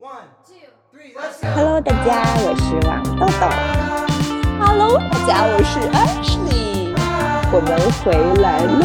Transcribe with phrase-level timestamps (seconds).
[0.00, 3.48] Hello，大家，我是王豆豆。
[4.60, 6.94] Hello，大家，我是 Ashley。
[7.50, 7.68] 我们
[8.04, 8.80] 回来喽。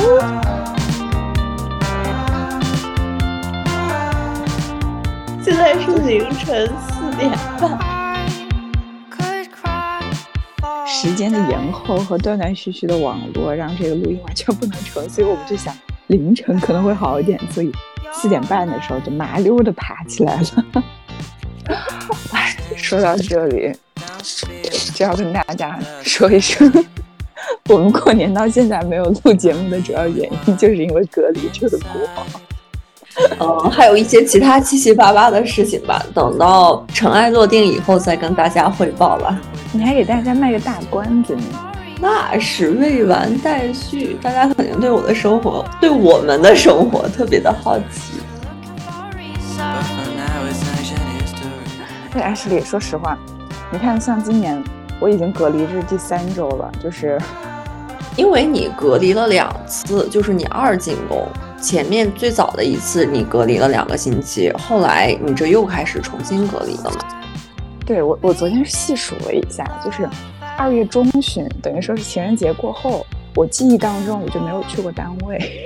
[5.43, 7.77] 现在是凌晨四点半。
[10.87, 15.71] 时间的延后和断断续续的网络，让这个录音完全不能成，所以我们就想
[16.07, 17.71] 凌晨可能会好一点，所以
[18.11, 20.83] 四点半的时候就麻溜的爬起来了。
[22.31, 23.73] 哎， 说到这里，
[24.93, 26.71] 就要跟大家说一声，
[27.69, 31.87] 我们过年到现在没有录节目的主要原因，就是因为隔离这个锅。
[33.39, 39.39] 嗯， 还有一些其他七七八八的事情吧，等到尘埃落定以后再跟大家汇报吧。
[39.71, 41.43] 你还给大家卖个大关子呢？
[42.01, 48.12] 那是未完待续，大家肯定对我的生活，对我们的生活特别的好奇。
[52.13, 53.17] 对，艾什里，说实话，
[53.71, 54.63] 你看，像今年
[54.99, 57.19] 我已经隔离这是第三周了，就是
[58.15, 61.27] 因为你隔离了两次，就是你二进宫，
[61.59, 66.97] 前面最早的一次你隔离了两个星期，后来你这又开始重新隔离了嘛？
[67.83, 70.07] 对我，我昨天细数了一下，就是
[70.55, 73.03] 二月中旬，等于说是情人节过后，
[73.35, 75.65] 我记忆当中我就没有去过单位，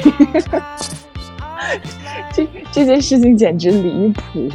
[2.33, 4.49] 这这件事情简直离谱。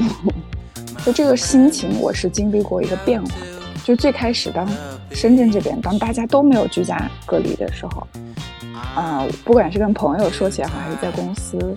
[1.04, 3.62] 就这个心情，我是经历过一个变化的。
[3.84, 4.68] 就最开始，当
[5.10, 8.06] 深圳这边当大家都没有居家隔离的时候，
[8.94, 11.76] 啊，不管是跟朋友说起来好，还是在公司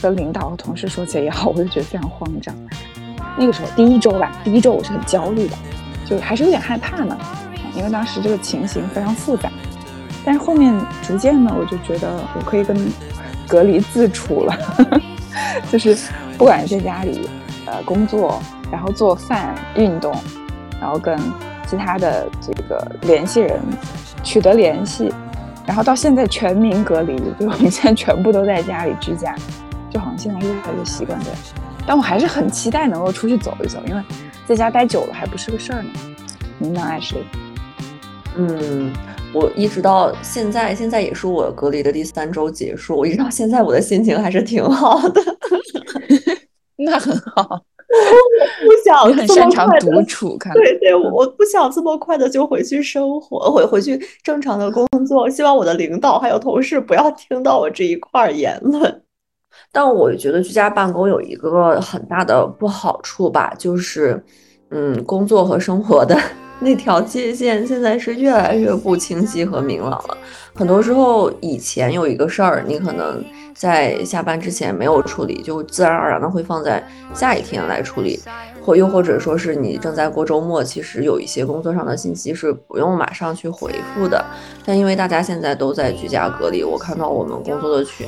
[0.00, 2.54] 跟领导和同事说起来也好，我就觉得非常慌张。
[3.36, 5.56] 那个时候第一周吧，第一周我是很焦虑的，
[6.06, 7.18] 就还是有点害怕呢，
[7.74, 9.50] 因为当时这个情形非常复杂。
[10.24, 12.76] 但是后面逐渐呢，我就觉得我可以跟
[13.48, 14.56] 隔离自处了，
[15.72, 15.96] 就是
[16.36, 17.28] 不管是在家里。
[17.70, 18.40] 呃，工作，
[18.72, 20.14] 然后做饭、运动，
[20.80, 21.18] 然后跟
[21.66, 23.60] 其他的这个联系人
[24.22, 25.12] 取得联系，
[25.66, 29.34] 然后到现在全民隔离，就我们现在全部都在家里居家，
[29.90, 31.38] 就好像现在越来越习惯这样。
[31.86, 34.02] 但我还是很期待能够出去走一走，因为
[34.46, 35.90] 在家待久了还不是个事儿呢。
[36.56, 37.22] 您呢，爱谁？
[38.36, 38.90] 嗯，
[39.34, 45.20] 我一直到现在，现在也是我隔离的第三周结束，我一直到现在我的心情还是挺好的。
[46.84, 55.28] 那很好， 我不想很擅长独处，看对对，我不想这么快的就回去生活，回回去正常的工作。
[55.28, 59.02] 希望我的领导还有同事不要听到我这一块言论。
[59.72, 64.22] 但我觉得居家办公有一个很大的不好处吧，就是
[64.70, 66.16] 嗯，工作和生活的
[66.60, 70.16] 那条界限现在是越来越不清晰和明朗了。
[70.54, 73.24] 很多时候，以前有一个事儿，你可能。
[73.58, 76.80] 在下班之前没有处理，就自然而然的会放在
[77.12, 78.16] 下一天来处理，
[78.64, 84.24] 或又或者说是你正在过周末，其实有一些工作上的信息是不用马上去回复的。
[84.64, 88.06] 但因为大家现在都在居家隔离，我看到我们工作的群。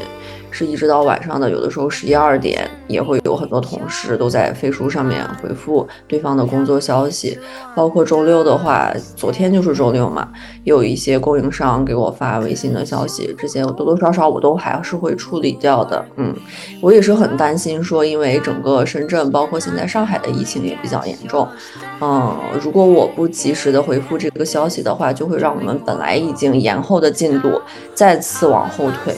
[0.52, 7.38] 是一直到晚上的，有的时候十一二点也会有很多同事都在飞书上面回复对方的工作消息，
[7.74, 10.28] 包括周六的话，昨天就是周六嘛，
[10.64, 16.04] 有一些供应商给我发微信的消息，这些我多多少少我都还是会处理掉的。
[16.16, 16.34] 嗯，
[16.80, 21.46] 我也是很担心说，因为整个深圳，包括现在上海的疫情也比较严重，
[22.00, 27.60] 嗯，如果我不及时的回复这个消息的话，就会让我们本来已经延后的进度
[27.94, 29.14] 再次往后退。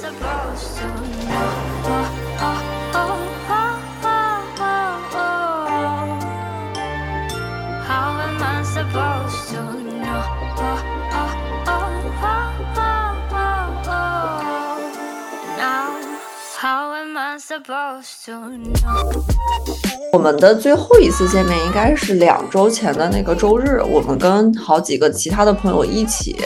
[20.13, 26.37] 我们的最后一次见面应该是两周前的那个周日，我们跟好几个其他的朋友一起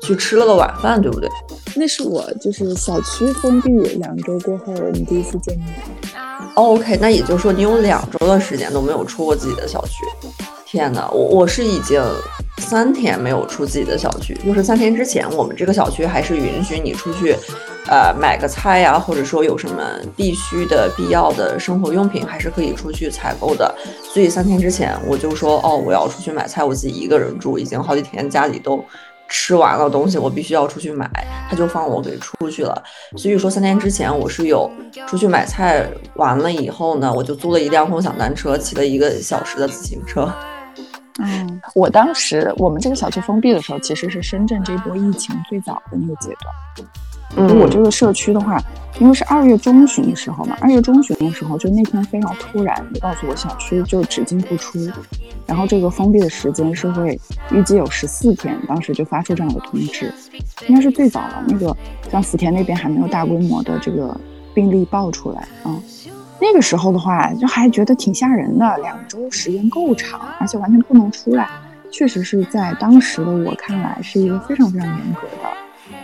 [0.00, 1.30] 去吃了个晚饭，对不对？
[1.76, 5.68] 那是我就是小区封闭两周过后，我们第一次见面。
[6.54, 9.92] OK，那也就是说你有两周的时间都没有出过自己的小区。
[10.66, 12.02] 天哪，我我是已经
[12.58, 17.36] 三天没有出自己的小区，就是三天之前我们这个小区还是允许你出去。
[17.88, 19.82] 呃，买个菜呀，或者说有什么
[20.16, 23.74] 必须的、必要的生活用品，还是可以出去采购的。
[24.04, 28.82] 所以三天之前我就说，哦，我要出去买菜，我自己一个人住，已经好几天家里都
[29.28, 31.10] 吃完了东西，我必须要出去买，
[31.50, 32.80] 他就放我给出去了。
[33.16, 34.70] 所以说三天之前我是有
[35.08, 35.84] 出去买菜，
[36.14, 40.32] 完了以后呢，我就租了一辆共享单车，骑了一个小时的自行车。
[41.18, 46.88] 嗯，我当时我们这个小区封闭的时候，其实是深圳这波疫情最早的那个阶段。
[47.36, 48.60] 我这个社区的话，
[49.00, 54.78] 因为是二月中旬的时候嘛，二月中旬的时候，就那天非常突然，就告诉我小区就只进不出，
[55.46, 57.18] 然后这个封闭的时间是会
[57.50, 60.12] 预计有十四天，当时就发出这样的通知，
[60.68, 61.42] 应该是最早了。
[61.48, 61.74] 那个
[62.10, 64.14] 像福田那边还没有大规模的这个
[64.54, 65.74] 病例爆出来啊，
[66.40, 71.48] 那个时候的话就还觉得挺吓人的，两周时间够长，而且完全不能出来，
[71.90, 75.48] 确实是在当时的我看来是一个非常非常严格的。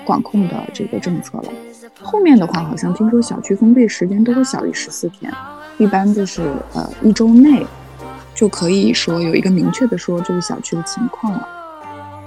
[0.09, 1.53] 管控的这个政策了，
[2.01, 5.31] 后面的话好像听说小区封闭时间都会小于十四天，
[5.77, 6.41] 一般就是
[6.73, 7.67] 呃一周内
[8.35, 11.47] 就可以说有一个明确的说这个小区的情况了。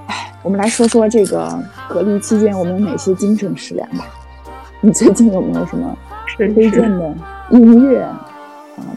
[0.10, 4.06] 哎，我们来说说这个隔离期间我们有哪些精神食粮吧。
[4.80, 5.98] 你最近有没有什么
[6.38, 7.16] 推荐的
[7.50, 8.16] 音乐啊、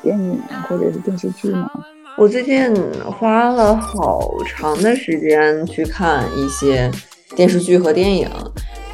[0.03, 0.39] 电影
[0.69, 1.71] 或者是电视剧呢？
[2.19, 2.71] 我最近
[3.19, 6.91] 花了好长的时间去看一些
[7.35, 8.29] 电视剧和电影。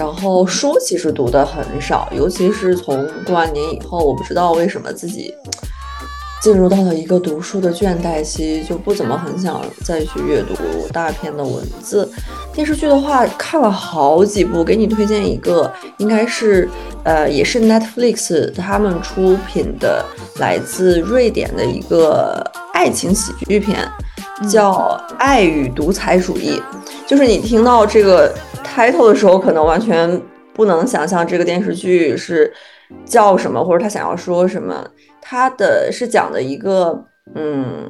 [0.01, 5.35] 然后书其实读的很少，尤其是从过完年以后，我不知道为什么自己
[6.43, 10.55] 进入到了一个读书的倦怠期，就不怎么很想再去阅读
[10.91, 12.11] 大片的文字。
[12.51, 16.67] 电视剧的话，看了好几部，给你推荐一个，应该是
[17.05, 20.03] 呃，也是 Netflix 他们出品的，
[20.39, 22.43] 来自瑞典的一个
[22.73, 23.87] 爱情喜剧片，
[24.49, 26.59] 叫《爱与独裁主义》。
[27.07, 28.35] 就是你听到这个。
[28.63, 30.21] 开头的时候可能完全
[30.55, 32.53] 不能想象这个电视剧是
[33.05, 34.87] 叫什么，或者他想要说什么。
[35.21, 37.05] 他的是讲的一个
[37.35, 37.89] 嗯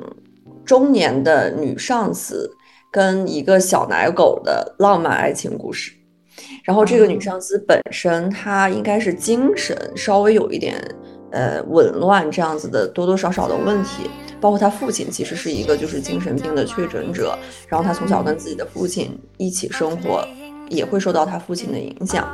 [0.64, 2.50] 中年的女上司
[2.90, 5.92] 跟一个小奶狗的浪漫爱情故事。
[6.64, 10.76] 然后这个女上司本身她应该是精神稍微有一点
[11.32, 17.38] 呃紊乱这样子的多多少少的问题，包括她父亲其实是一个就是精神病的确诊者，
[17.68, 20.26] 然后她从小跟自己的父亲一起生活。
[20.70, 22.26] 也会受到他父亲的影响，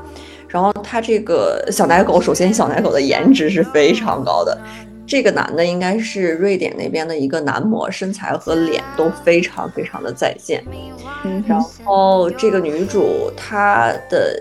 [0.46, 4.56] 然后他这个小奶狗，首先小奶狗的颜值是非常高的，
[5.04, 10.62] 这个男的应该是瑞典那边的一个男模，身材和脸都非常非常的在线。
[11.48, 14.38] 然后这个女主她的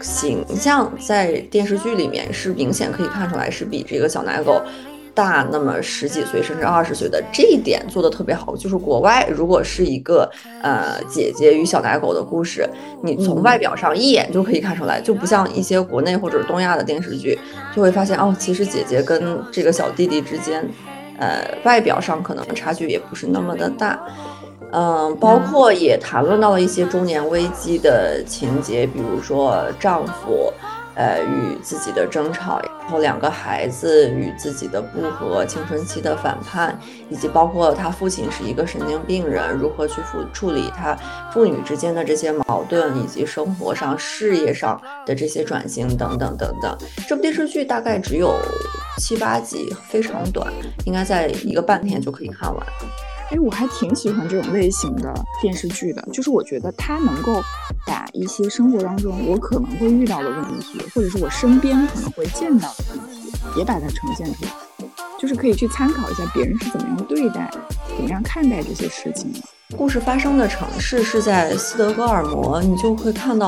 [0.00, 4.62] 形象在电视剧里面是明显可以看出来是比这个小奶狗。
[5.14, 10.30] 大那么十几岁甚至二十岁的这一点做的特别好，就是国外如果是一个
[10.62, 12.68] 呃姐姐与小奶狗的故事，
[13.02, 17.38] 你从外表上一眼就可以看出来，就不像一些国内或者东亚的电视剧，
[17.74, 20.66] 就会发现哦，其实姐姐跟这个小弟弟之间，
[21.18, 24.00] 呃，外表上可能差距也不是那么的大，
[24.72, 30.52] 嗯，包括也谈论到了一些中年危机的情节，比如说丈夫。
[30.94, 36.78] 呃，与自己的争吵，然后两个孩子与自己的不和，青春期的反叛，
[37.08, 40.96] 以及包括他父亲是一个神经病人，如何去处处理他
[41.32, 46.76] 父女之间的这些矛盾，以及生活上、事业上的这些转型等等等等。
[47.08, 48.34] 这部电视剧大概只有
[48.98, 50.52] 七八集，非常短，
[50.84, 52.66] 应该在一个半天就可以看完。
[53.30, 57.40] 哎，我还挺喜欢这种类型的电视剧的，就是我觉得它能够
[57.86, 64.50] 把一些生活当中我可能会遇到的问题，或者是我身边可能会见到的问题，也把它呈现出来，
[65.16, 67.48] 就是可以去参考一下别人是怎么样对待、
[67.96, 69.38] 怎么样看待这些事情的。
[69.76, 73.46] 故事发生的城市是在斯德哥尔摩，你就会看到，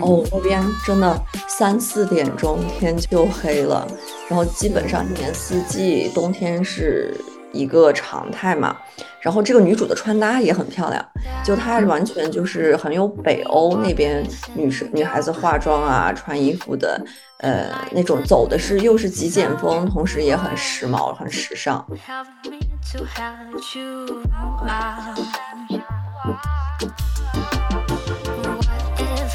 [0.00, 1.16] 哦，那边真的
[1.46, 3.86] 三四点钟天就黑了，
[4.28, 7.16] 然后基本上一年四季，冬天是。
[7.52, 8.76] 一个常态嘛，
[9.22, 11.04] 然后这个女主的穿搭也很漂亮，
[11.44, 17.00] 就她完全就是很有北欧那边女生女孩子化妆啊、穿衣服的，
[17.40, 21.86] 呃，那种走的是又是极简风，同时也很时髦、很时尚。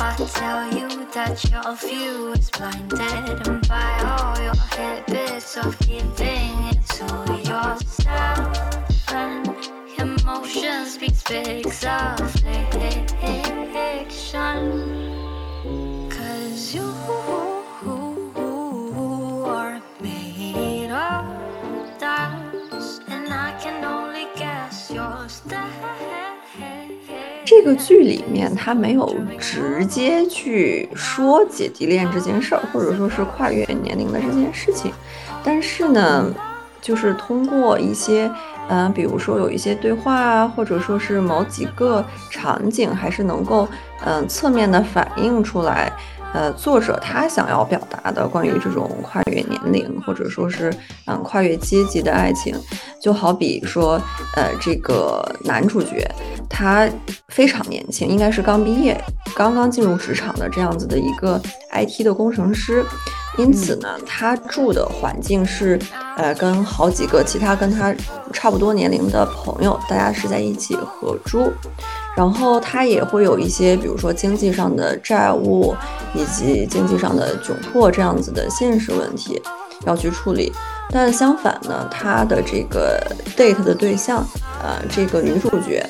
[0.08, 6.86] I tell you that your view is blinded by all your habits of giving it
[6.98, 7.06] to
[7.44, 9.48] yourself and
[9.98, 11.66] emotions speaks big
[13.24, 15.05] affliction.
[27.56, 34.92] 这个剧里面，他没有直接去说姐弟恋这件事儿，或者说是跨越年龄的这件事情，
[35.42, 36.26] 但是呢，
[36.82, 38.30] 就是通过一些，
[38.68, 43.66] 嗯，比如说有一些对话啊，或者说是某几个场景，还是能够，
[44.06, 45.90] 嗯，侧面的反映出来，
[46.36, 50.70] 呃，作者他想要表达的关于这种跨越年龄或者说是
[51.06, 52.54] 嗯跨越阶级的爱情，
[53.02, 53.94] 就好比说，
[54.36, 56.06] 呃，这个男主角
[56.50, 56.90] 他
[57.30, 59.02] 非常年轻，应该是刚毕业、
[59.34, 62.84] 刚刚进入职场的这样子的一个 IT 的工程师。
[63.38, 65.78] 因此呢，他住的环境是，
[66.16, 67.94] 呃，跟好几个其他跟他
[68.32, 71.52] 差不多年龄的朋友，大家是在一起合住，
[72.16, 75.76] 然后他也会有一些，比如说经济上的债务
[76.14, 79.42] 以及经济上的窘迫这样子的现实问题
[79.86, 80.52] 要去处理。
[80.92, 83.00] 但相反呢，他的这个
[83.36, 84.26] date 的对象，
[84.62, 85.86] 呃，这个女主角。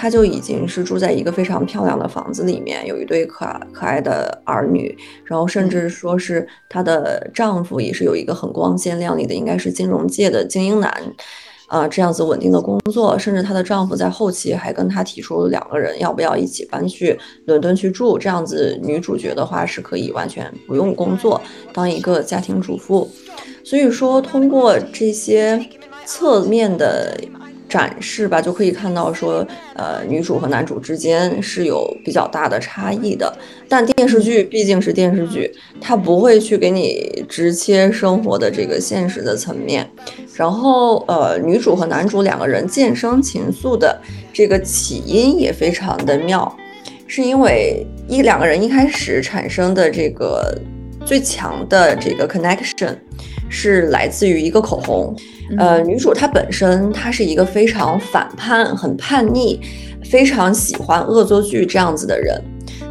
[0.00, 10.92] 她就已经是住在一个非常漂亮的房子里面，有一对可可爱的儿女，然后甚至说是她的丈夫也是有一个很光鲜亮丽的，应该是金融界的精英男，
[11.68, 21.40] 啊，这样子稳定的工作，甚至她的丈夫在后期还跟她提出两个人要不要一起搬去伦敦去住，这样子女主角的话是可以完全不用工作，
[21.72, 23.08] 当一个家庭主妇。
[23.62, 25.64] 所以说，通过这些
[26.04, 27.16] 侧面的。
[27.68, 33.32] 展示吧，就可以看到说，呃，女主和男主之间是有比较大的差异的。
[33.68, 39.88] 但电视剧毕竟是电视剧，它不会去给你直切生活的这个现实的层面。
[40.34, 44.00] 然后，呃，女主和男主两个人渐生情愫的
[44.32, 46.56] 这个起因也非常的妙，
[47.06, 50.56] 是因为一两个人一开始产生的这个
[51.04, 52.96] 最强的这个 connection
[53.48, 55.14] 是来自于一个口红。
[55.56, 59.60] 呃，女主她本身她是一个非常反叛、很叛逆、
[60.04, 62.42] 非常喜欢恶作剧这样子的人，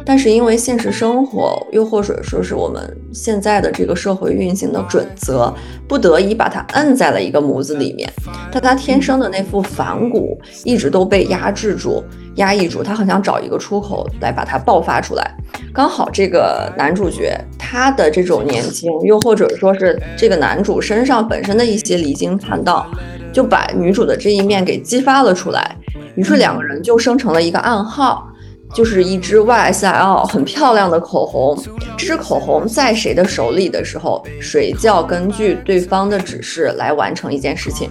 [0.04, 5.54] 但是因为现实生活，又或者说是我们现在的这个社会运行的准则，
[5.86, 8.10] 不得已把她摁在了一个模子里面，
[8.50, 12.02] 但她天生的那副反骨一直都被压制住。
[12.38, 15.34] 压抑住，他很想找一个出口来把它爆发出来。
[15.72, 22.86] 刚好这个男主角他的这种年轻，又或者说是这个男主身上本身的一些离经叛道，
[23.32, 25.76] 就把女主的这一面给激发了出来。
[26.14, 28.26] 于是两个人就生成了一个暗号，
[28.74, 31.56] 就是一支 YSL 很漂亮的口红。
[31.96, 37.90] 这支口红在谁的手里的时候，谁就要根据对方的指示来完成一件事情。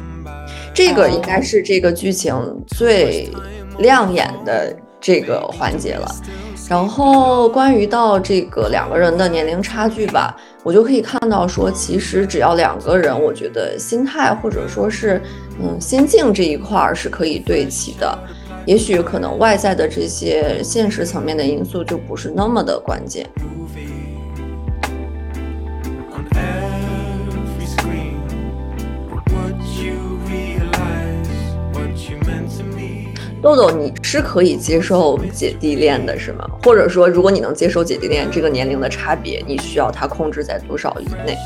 [0.74, 2.34] 这个应该是这个剧情
[2.68, 3.30] 最。
[3.80, 6.08] 亮眼的这个环节了，
[6.70, 15.22] 然后关于到这个两个人的年龄差距吧，我就可以看到说，其实只要两个人，我觉得心态或者说是
[15.62, 18.18] 嗯心境这一块儿是可以对齐的，
[18.66, 23.30] 也许可能外在的这些现实层面的因素就不是那么的关键。
[33.42, 36.48] 豆豆，你是可以接受姐弟恋的，是吗？
[36.64, 41.38] 或者说，如果你能接受姐弟恋这个年龄的差别，你需要它控制在多少以内？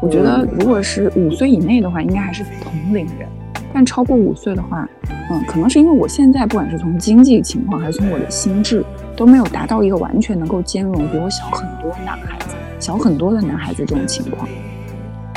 [0.00, 3.28] 我觉得，如果是五岁以内的话，应该还是同龄人；
[3.72, 4.88] 但超过五岁的话，
[5.30, 8.82] 嗯，可能是因为我现在不管是从经济情况，还是从我的心智，
[9.14, 14.48] 都没有达到一个完全能够兼容比我小很多男孩子、小很多的男孩子这种情况。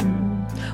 [0.04, 0.14] 嗯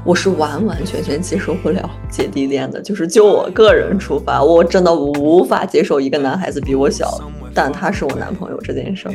[0.05, 7.19] 我是完完全全接受不了姐弟恋的，就是就我个人出发，我真的无法接受一个男孩子比我小，
[7.55, 9.07] 但他是我男朋友这件事。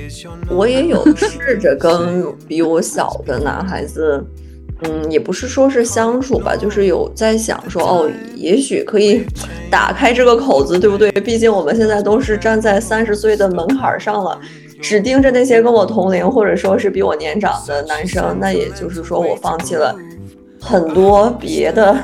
[0.51, 4.21] 我也有试着跟比我小的男孩子，
[4.83, 9.25] 嗯，也不是说是相处吧，就是有在想说，哦，也许可以
[9.71, 11.09] 打开这个口子，对不对？
[11.13, 14.37] 毕竟我们现在都是站在三十岁的门槛上了，
[14.83, 19.95] 只盯着那些跟我同龄或者说是比我年长的男生，那也就是说我放弃了。
[20.61, 21.97] 很多别的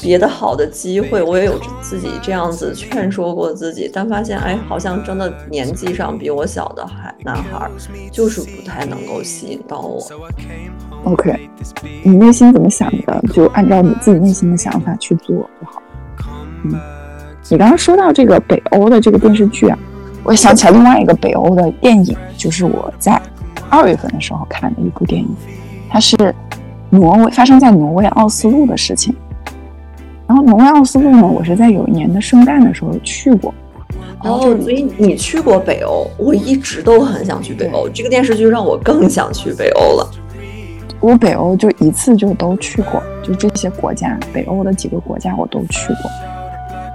[0.00, 7.70] 别的好的机会，我也有自己这样子劝说过自己，但发现哎，好像真的年纪上比我小的孩男孩，
[8.10, 10.02] 就是不太能够吸引到我。
[11.04, 11.48] OK，
[12.02, 15.82] 你内心怎么想的，就按照你自己内心的想法去做就好。
[16.64, 16.72] 嗯，
[17.48, 19.78] 你刚刚说到这个北欧的这个电视剧啊，
[20.24, 23.20] 我想起来另外一个北欧的电影，就是我在
[23.68, 25.28] 二月份的时候看的一部电影，
[25.88, 26.16] 它是。
[26.90, 29.14] 挪威发生在挪威奥斯陆的事情，
[30.26, 33.54] 然后挪威奥斯陆呢，我是在有一年的圣诞的时候去过。
[34.22, 37.88] 哦，所以你去过北欧，我一直都很想去北欧。
[37.88, 40.10] 这个电视剧让我更想去北欧了。
[41.00, 46.10] 我北欧就一次就都去过，就这些国家，北欧的几个国家我都去过。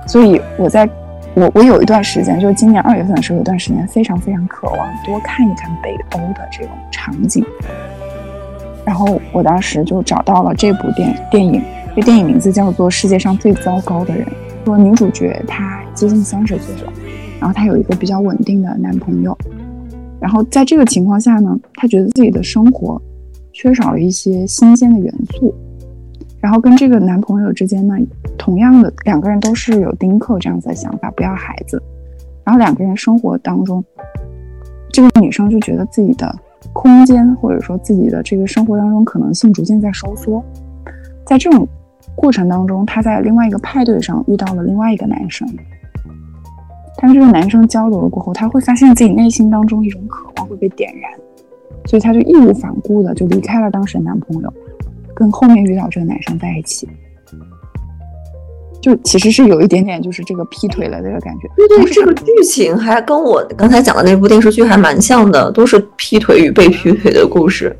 [0.07, 0.87] 所以我在
[1.33, 7.43] 我我有一段时间，就是今年二月份的时候，有一段时间非常非常渴望多看一看北欧的这种场景。
[8.85, 11.61] 然后我当时就找到了这部电电影，
[11.95, 14.25] 这电影名字叫做《世界上最糟糕的人》。
[14.63, 16.93] 说女主角她接近三十岁了，
[17.39, 19.37] 然后她有一个比较稳定的男朋友，
[20.19, 23.01] 然后在这个情况下呢，她觉得自己的生活
[23.53, 25.53] 缺少了一些新鲜的元素。
[26.39, 27.95] 然后跟这个男朋友之间呢，
[28.37, 31.81] 同样的两个人都是有丁克这样子的想法，不要孩子。
[32.43, 33.83] 然后两个人生活当中，
[34.91, 36.35] 这个女生就觉得自己的
[36.73, 40.43] 空间或者说自己的这个生活当中可能性逐渐在收缩。
[41.25, 41.67] 在这种
[42.15, 45.47] 过程当中，她在另外一个派对上遇到了另外一个男生。
[46.97, 51.11] 但这个男生交流了过后，她会发现自己内心当中一种渴望会被点燃，
[51.85, 54.53] 所以她就义无反顾的就离开了当时的男朋友。
[55.13, 56.87] 跟后面遇到这个男生在一起，
[58.85, 61.49] 就其实是有一点点就是这个劈腿了这个感觉。
[61.55, 67.75] 对对，这个剧情还跟我刚才讲的那部电视剧还蛮像的，都是劈腿与被劈腿的故事。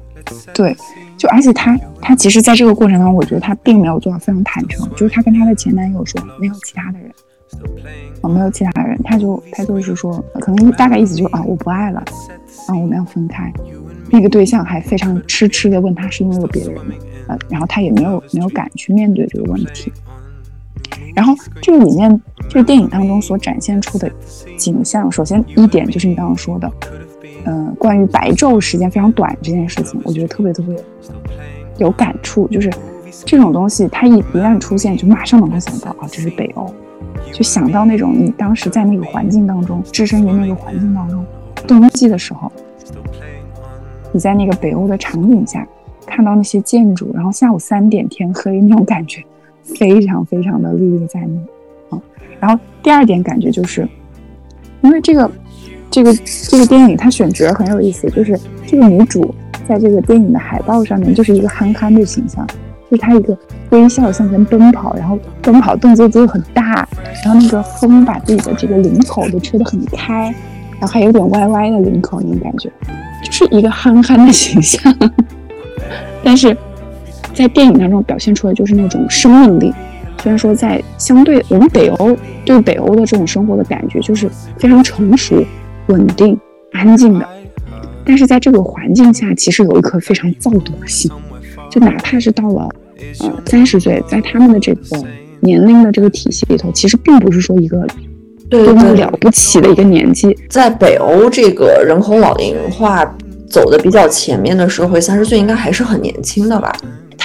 [0.51, 0.75] 对，
[1.15, 7.11] 就而且他他其实在这个过程当中，我觉得他并没有做到非常坦诚，就是他跟他的前男友说没有其他的人，
[8.21, 11.99] 哦，没有其他的人，他就他就是说，可能大概意思就是啊，我不爱了，
[12.67, 13.53] 啊，我们要分开。
[14.09, 16.95] 那个对象还非常痴痴的问他是因为有别人吗？
[17.27, 19.93] 呃，然后他也没有没有敢去面对这个问题。
[21.15, 24.11] 然后这个里面这个电影当中所展现出的
[24.57, 26.71] 景象，首先一点就是你刚刚说的，
[27.45, 30.75] 嗯，关于白昼时间非常短这件事情，我觉得特别特别
[31.77, 32.47] 有感触。
[32.49, 32.71] 就是
[33.25, 36.73] 这种东西，它一一旦出现，就马上能够想到啊，这是北欧，
[37.31, 41.25] 就想到那种你当时在那个环境当中，置身于那个环境当中，
[41.67, 42.51] 冬季的时候，
[44.11, 45.67] 你在那个北欧的场景下。
[46.07, 49.25] 看到那些建筑，然后下午三点天黑那种感觉，
[49.65, 51.41] 非常非常的历历在目
[51.89, 52.01] 啊。
[52.39, 53.87] 然后第二点感觉就是，
[54.81, 55.29] 因为这个
[55.89, 56.13] 这个
[56.49, 59.33] 这个电影它选角很有意思，就是这个女主
[59.67, 62.45] 在这个电影的海报上面就是一个憨憨的形象，
[62.89, 63.37] 就是她一个
[63.71, 66.87] 微笑向前奔跑，然后奔跑动作就很大，
[67.23, 70.25] 然后那个风把自己的这个领口都吹得很开，
[70.73, 72.69] 然后还有点歪歪的领口那种感觉，
[73.23, 74.93] 就是一个憨憨的形象。
[76.23, 76.55] 但是
[77.35, 79.71] 在电影当中表现出来就是那种生命力。
[80.23, 84.27] 虽然说在相对我们北欧对北欧的这种生活的感觉就是
[84.57, 85.45] 非常成熟、
[85.87, 86.39] 稳定、
[86.71, 87.27] 安静的，
[88.05, 91.11] 但是在这个环境下，其实有一颗非常躁动的心。
[91.69, 92.69] 就哪怕是到了
[93.19, 95.03] 呃三十岁，在他们的这个
[95.41, 97.85] 年龄的这个体系里头，其实并不是说一个
[98.49, 100.35] 多么了不起的一个年纪。
[100.49, 103.05] 在北欧这个人口老龄化。
[103.47, 106.75] 走的比较前面的社会，三十岁应该还是很年轻的吧？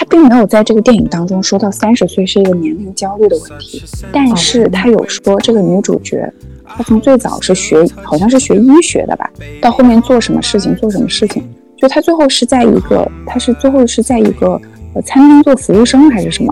[0.01, 6.27] 他并没有在这个电影当中说到三十岁是一个年龄焦虑的问题，但是他有说这个女主角，
[6.65, 9.29] 她从最早是学，好像是学医学的吧，
[9.61, 14.59] 到后面做什么事情做什么事情，就她最后是在一个，她是最后是在一个
[14.95, 16.51] 呃餐厅做服务生还是什么？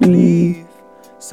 [0.00, 0.54] 嗯，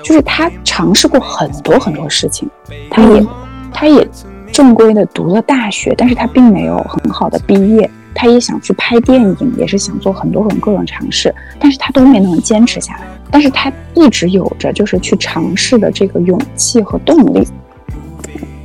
[0.04, 2.50] 就是她尝试过很多很多事情，
[2.90, 3.28] 她也，
[3.74, 4.08] 她也。
[4.54, 7.90] 正规的读了大学，但是他并没有很好的毕业。
[8.14, 13.02] 他也想去拍电影，也是想做很多种各种尝试，但是他都没能坚持下来。
[13.32, 17.48] 但是他一直有着就是去尝试的这个勇气和动力。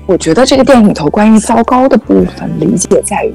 [0.07, 3.35] 我觉得这个电影里头关于糟糕的部分理解在于，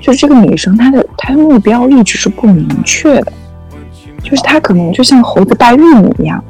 [0.00, 3.32] 就是这个女生她的她的目标一直是不明确的，
[4.22, 6.42] 就是她可能就像猴子掰玉米一样，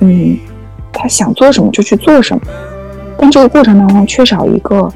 [0.00, 0.38] 嗯，
[0.92, 2.42] 她想做什么就去做什么。
[3.18, 4.90] 但这个过程当中缺少一个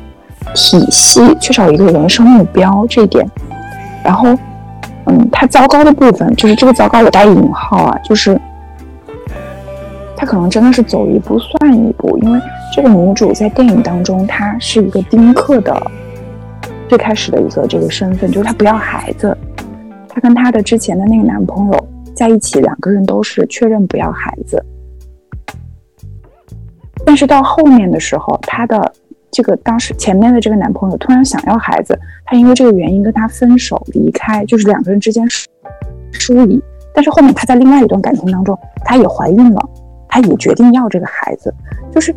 [0.54, 3.24] 体系，缺少一个人生目标这一点。
[4.04, 4.28] 然后，
[5.07, 8.38] 嗯，他糟糕的部分就是这个糟糕，我带引号啊，就是
[10.16, 12.18] 他可能真的是走一步算一步。
[12.18, 12.40] 因为
[12.74, 15.90] 这个女主在电影当中，她是一个丁克的
[16.88, 19.37] 最开始的一个这个身份，就是她不要孩子。
[20.09, 24.62] 她跟她的之前的那个男朋友在一起，两个人都是确认不要孩子。
[27.07, 28.92] 但是到后面的时候，她的
[29.35, 35.49] 这个当时前面的这个男朋友突然想要孩子，他因为这个原因跟他分手离开，就是两个人之间疏
[36.12, 36.62] 疏离。
[36.94, 39.68] 但是后面她在另外一段感情当中，她也怀孕了，
[40.09, 41.53] 她也决定要这个孩子。
[41.92, 42.14] 就是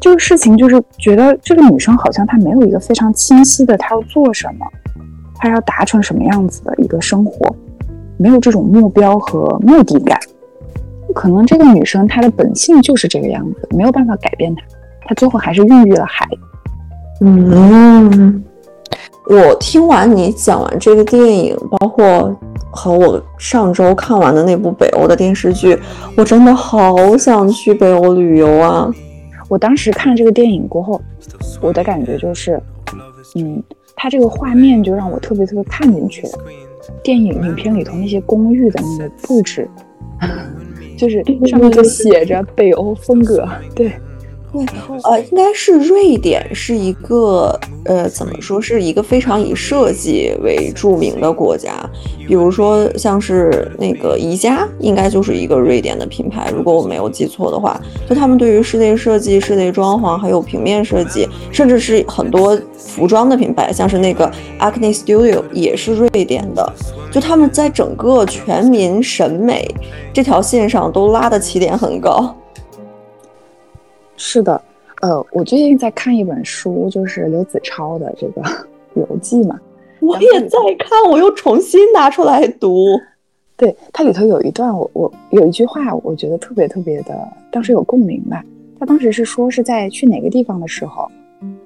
[0.00, 4.66] 这个事情，就是觉得这个女生好像她没有一个非常清晰的她要做什么，
[5.36, 7.54] 她要达成什么样子的一个生活，
[8.16, 10.18] 没有这种目标和目的感。
[11.14, 14.62] 可能这个女生她的本性就是这个样子，没有办法改变她。
[15.08, 16.38] 她最后还是孕育了孩子。
[17.22, 18.44] 嗯，
[19.26, 22.38] 我听完你讲完这个电影，包括
[22.70, 25.76] 和我上周看完的那部北欧的电视剧，
[26.14, 28.92] 我真的好想去北欧旅游啊！
[29.48, 31.00] 我当时看这个电影过后，
[31.62, 32.60] 我的感觉就是，
[33.36, 33.62] 嗯，
[33.96, 36.32] 它这个画面就让我特别特别看进去了。
[37.02, 39.66] 电影影片里头那些公寓的那个布置。
[40.98, 43.92] 就是上面就写着北欧风格，对，
[44.52, 44.64] 对，
[45.04, 51.72] 呃，应该是瑞典是一个，呃，怎么说是一个非常以设计为著名的国家。
[52.26, 57.80] 比如说，像是那个宜家，应该就是一个瑞典的品牌，如果我没有记错的话。
[58.08, 66.72] 就他们对于室内设计、室内装潢，还有平面设计，甚至是很多服装的品牌，像是那个 Acne Studio 也是瑞典的。
[67.10, 69.66] 就他们在整个全民审美
[70.12, 72.34] 这条线上都拉的起点很高。
[74.18, 74.60] 是的，
[75.00, 78.42] 呃，我最近在看一本书，就是刘子超的这个
[78.94, 79.58] 游记嘛。
[80.00, 83.00] 我也在看，我又重新拿出来读。
[83.56, 87.16] 对，它里头有一段，我我有一句话，我觉得特别特别的，
[87.50, 88.44] 当时有共鸣吧。
[88.78, 91.08] 他当时是说是在去哪个地方的时候，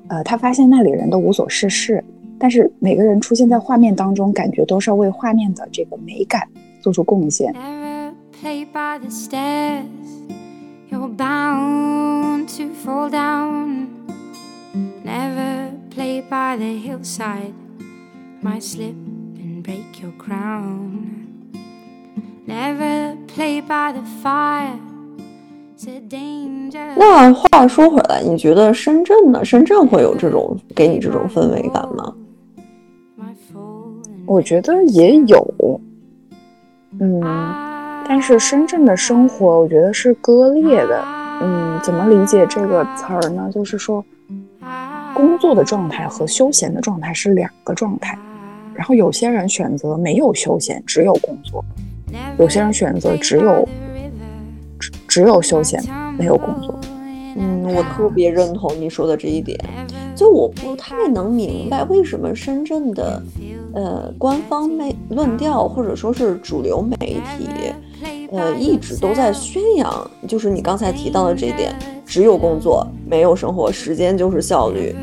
[0.09, 2.03] 呃，他发现那里人都无所事事，
[2.39, 6.49] 但是每个人出现在画面当中，感觉都是要为画面的这个美感
[6.81, 7.55] 做出贡献。
[11.09, 13.89] Bound to fall down.
[15.05, 17.55] Never play by the hillside,
[18.43, 18.95] might slip
[19.37, 21.27] and break your crown.
[22.47, 24.79] Never play by the fire.
[26.97, 29.45] 那话说回来，你觉得深圳呢？
[29.45, 32.15] 深圳会有这种给你这种氛围感吗？
[34.27, 35.81] 我觉得也有，
[37.01, 37.72] 嗯。
[38.09, 41.03] 但是深圳的生活，我觉得是割裂的。
[41.41, 43.51] 嗯，怎么理解这个词儿呢？
[43.53, 44.05] 就是说，
[45.15, 48.17] 工作的状态和休闲的状态是两个状态。
[48.75, 51.63] 然后有些人选择没有休闲，只有工作；
[52.39, 53.69] 有些人选择只有
[54.79, 55.83] 只只有休闲，
[56.17, 56.79] 没有工作。
[57.37, 59.59] 嗯，我特别认同你说的这一点。
[60.15, 63.23] 就我不太能明白，为什么深圳的
[63.75, 66.97] 呃官方媒论调，或者说是主流媒
[67.37, 67.49] 体。
[68.33, 71.75] 呃，一直都在宣扬，就是你刚才提到的这一点，
[72.07, 74.95] 只有工作没有生活，时间就是效率，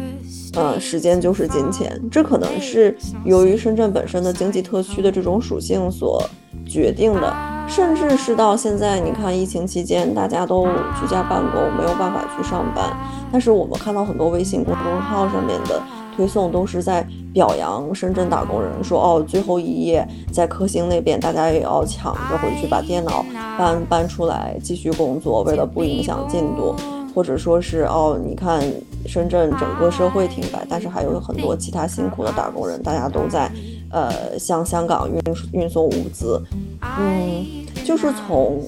[0.57, 1.99] 嗯，时间就是金钱。
[2.09, 6.27] 这可能是由于深圳本身的经济特区的这种属性所
[6.65, 7.33] 决定的，
[7.69, 10.65] 甚至是到现在，你看疫情期间大家都
[10.99, 12.91] 居家办公，没有办法去上班，
[13.31, 15.81] 但是我们看到很多微信公众号上面的。
[16.17, 23.25] 推送都是在表扬深圳打工人，说哦，最后一页在科兴那边，大家也要抢着回去把电脑
[23.57, 26.75] 搬搬出来继续工作，为了不影响进度，
[27.15, 28.61] 或者说是哦，你看
[29.05, 33.49] 深圳整个社会停摆，但是还有很多其他辛苦的打工人，大家都在
[33.91, 35.21] 呃向香港运
[35.61, 36.41] 运送物资，
[36.81, 37.45] 嗯，
[37.85, 38.61] 就是从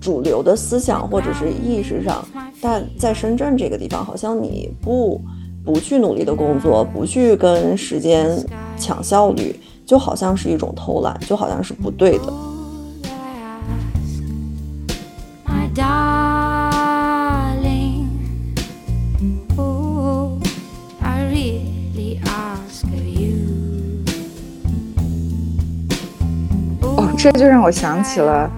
[0.00, 2.26] 主流的思想或者是意识上，
[2.60, 5.20] 但在深圳这个地方，好像你不。
[5.66, 8.38] 不去努力的工作，不去跟时间
[8.76, 12.30] 抢效率，就好像是一种偷懒，就好像是不对的。
[27.24, 28.50] 这就让我想起了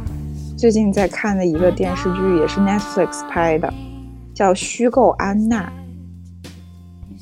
[0.59, 3.73] 最近在看的一个电视剧，也是 Netflix 拍的，
[4.35, 5.73] 叫《虚构安娜》。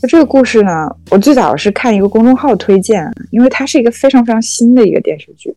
[0.08, 5.54] 这个故事呢，我最早是看一个公众号推荐，因为它是一个非常非常新的一个电视剧，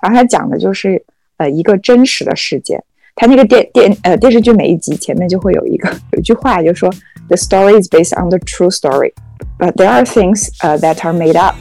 [0.00, 1.04] 然后它讲的就是
[1.36, 2.82] 呃一个真实的事件。
[3.14, 6.90] 它那个电电呃电视剧每一集前面就会有一个有一句话，就说
[7.28, 9.12] The story is based on the true story,
[9.58, 11.56] but there are things 呃 that are made up。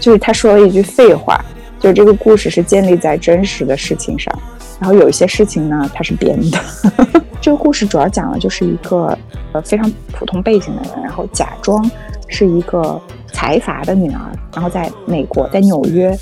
[0.00, 1.44] 就是他说了一句废话，
[1.78, 4.32] 就这个故事是建立在真实的事情上，
[4.80, 6.58] 然后有一些事情呢它是编的。
[7.40, 9.16] 这个故事主要讲的就是一个
[9.52, 11.88] 呃非常普通背景的人，然后假装
[12.26, 13.00] 是一个
[13.32, 14.20] 财阀的女儿，
[14.52, 16.18] 然后在美国，在纽约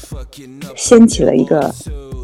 [0.76, 1.74] 掀起了一个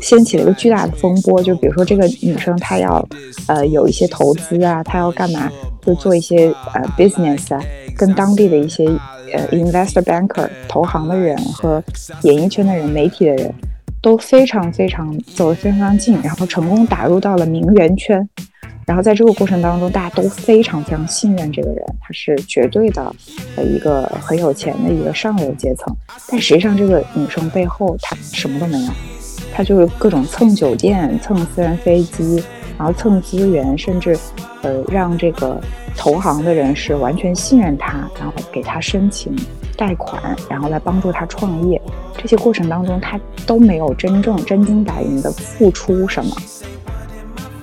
[0.02, 1.42] 掀起了一个巨大的风波。
[1.42, 3.02] 就比如说这个女生她要
[3.46, 5.50] 呃有一些投资啊，她要干嘛，
[5.86, 7.62] 就做一些呃 business 啊，
[7.96, 8.84] 跟当地的一些
[9.32, 11.82] 呃 investor banker 投行的人和
[12.24, 13.54] 演艺圈的人、媒体的人
[14.02, 18.28] 都非常非常走得非常近，然后成功打入到了名媛圈。
[18.84, 23.14] 然后在这个过程当中，大家都非常非常信任这个人，他是绝对的
[23.54, 25.94] 呃一个很有钱的一个上流阶层。
[26.28, 28.90] 但实际上，这个女生背后她什么都没有，
[29.52, 32.42] 他就是各种蹭酒店、蹭私人飞机，
[32.78, 34.18] 然后蹭资源，甚至
[34.62, 35.60] 呃让这个
[35.96, 39.34] 投行的人是完全信任他，然后给他申请
[39.76, 41.80] 贷款，然后来帮助他创业。
[42.16, 46.34] 这些过程当中，他都没有真正真金白银的付出什么。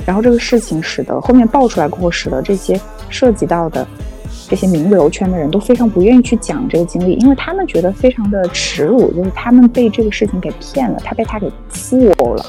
[0.06, 3.86] 然后这个事情使得后面爆出来过后，使得这些涉及到的
[4.50, 12.44] 这些名流圈的人都非常不愿意去讲这个经历，因为他们觉得非常的耻辱，就是他们被这个事情给骗了，他被他给忽悠了。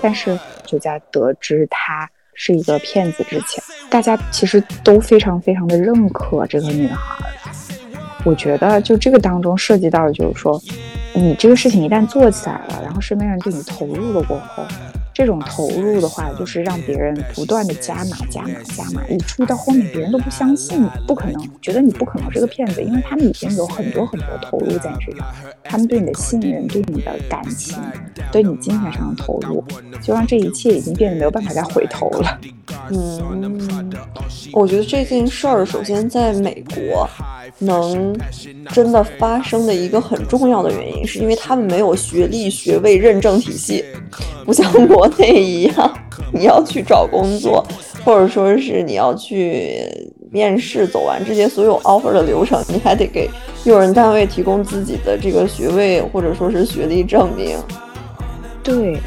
[0.00, 6.96] 但是就在得知他是一个骗子之前，大家其实都非常非常的认可这个女孩。
[8.24, 10.58] 我觉得就这个当中涉及到的就是说，
[11.14, 14.62] 你这个事情一旦做起来了，然后身边人对你投入了过后。
[15.14, 25.26] 这种投入的话，就是让别人不断的加码、加码、加码，以至于到后面别人都不相信你，不可能，觉得你不可能是个骗子，因为他们已经有很多很多投入在你身上，
[25.62, 27.78] 他们对你的信任、对你的感情、
[28.32, 29.62] 对你精神上的投入，
[30.02, 32.40] 就让这一切已经变得没有办法再回头了。
[32.90, 33.92] 嗯，
[34.52, 37.08] 我觉得这件事儿，首先在美国
[37.60, 38.12] 能
[38.72, 43.84] 真的发生的一个很重要的原因，是因为他们没有学历、学位认证体系，
[44.44, 45.03] 不像国。
[45.04, 45.98] 国内一样，
[46.32, 47.62] 你要去找工作，
[48.04, 49.86] 或者说是你要去
[50.30, 53.28] 面试，走完这些所有 offer 的流程，你还得给
[53.64, 57.58] 用人单位提供自己的这个学位或者说是学历证明。
[58.62, 58.98] 对，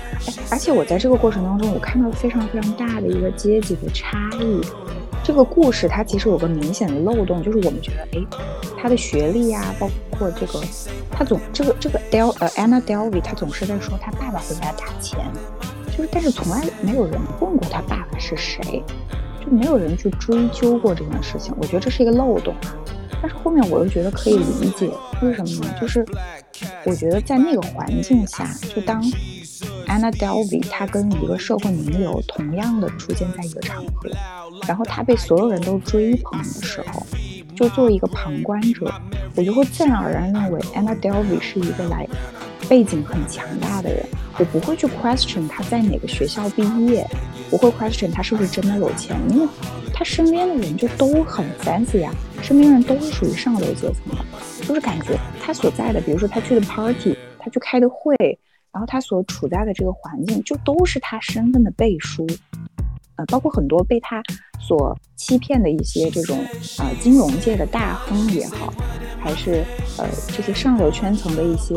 [0.52, 4.62] 而且我在这个过程当中，我看到非常非常大的一个阶级的差异。
[5.24, 8.24] 这个故事它其实有个明显的漏洞，就是我们觉得，哎，
[8.80, 10.62] 他的学历呀，包括这个，
[11.12, 15.20] 他总这个这个 Del 呃 Anna Delvey，他总是在说他爸爸会给他打钱。
[15.98, 18.84] 就是，但是从来没有人问过他爸爸是谁，
[19.44, 21.54] 就没有人去追究过这件事情。
[21.58, 22.76] 我觉得这是一个漏洞啊。
[23.20, 24.92] 但是后面我又觉得可以理解，
[25.24, 25.74] 为什么呢？
[25.82, 26.06] 就是
[26.86, 29.04] 我觉得在那个环境下，就当
[29.88, 34.12] Anna Delvey 她跟一个社会名流同样的出现在一个场合，
[34.68, 37.04] 然后她被所有人都追捧的时候，
[37.56, 38.94] 就作为一个旁观者，
[39.36, 42.08] 我就会自然而然认为 Anna Delvey 是一个来
[42.70, 44.06] 背景很强大的人。
[44.40, 47.06] 我不会去 question 他在哪个学校毕业，
[47.50, 49.48] 不会 question 他是不是真的有钱，因为
[49.94, 58.16] 他身边的人就都很 fancy 呀，身边人都是属于上流阶层的，就是感觉他所在的，比如说他去的 party，他去开的会，
[58.72, 62.28] 然后他所处在的这个环境，就都是他身份的背书。
[63.18, 64.22] 呃，包括很多被他
[64.60, 66.38] 所欺骗的一些这种
[66.80, 68.74] 呃金融界的大亨也好，
[69.20, 69.64] 还是
[69.98, 71.76] 呃这些上流圈层的一些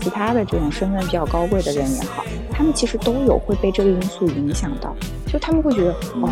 [0.00, 4.94] 其他的这种身份比较高贵的人也好，他们其实都有会被这个因素影响到，
[5.26, 6.30] 就他们会觉得哦，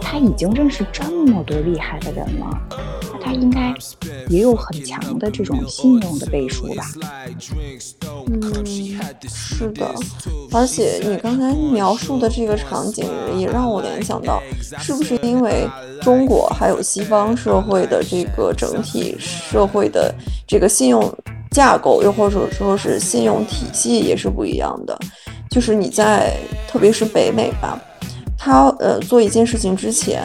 [0.00, 2.62] 他已经认识这么多厉害的人了，
[3.20, 3.74] 他应该
[4.28, 6.84] 也有很强的这种信用的背书吧。
[8.26, 8.64] 嗯，
[9.28, 9.92] 是的，
[10.52, 13.04] 而且你刚才描述的这个场景
[13.36, 14.42] 也让我联想到，
[14.78, 15.68] 是不是因为
[16.00, 20.14] 中国还有西方社会的这个整体社会的
[20.46, 21.12] 这个信用
[21.50, 24.98] 架构，又或者说是信用体系也是不一样的？
[25.50, 26.36] 就是你在
[26.68, 27.76] 特别是北美吧，
[28.38, 30.22] 他呃做一件事情之前，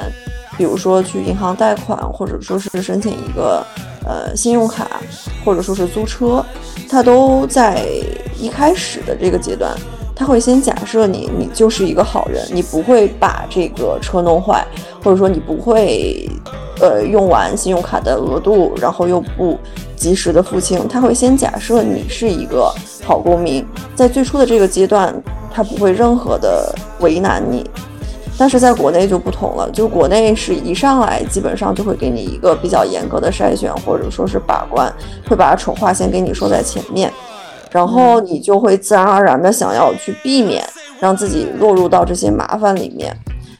[0.57, 3.65] 比如说去银行贷款，或者说是申请一个。
[4.07, 5.01] 呃，信用卡
[5.43, 6.45] 或者说是租车，
[6.87, 7.83] 他都在
[8.39, 9.75] 一开始的这个阶段，
[10.15, 14.63] 他会先假设你，你就是一个好人，你不会把这个车弄坏，
[15.03, 16.29] 或者说你不会，
[16.79, 19.57] 呃，用完信用卡的额度，然后又不
[19.95, 22.71] 及时的付清，他会先假设你是一个
[23.03, 23.65] 好公民，
[23.95, 25.11] 在最初的这个阶段，
[25.51, 27.67] 他不会任何的为难你。
[28.37, 34.93] 但是在国内就不同了，就国内是一上来基本上就会给你一个比较严格的筛选，或者说是把关，
[35.27, 37.11] 会把丑话先给你说在前面，
[37.71, 40.63] 然后你就会自然而然的想要去避免
[40.99, 43.15] 让自己落入到这些麻烦里面。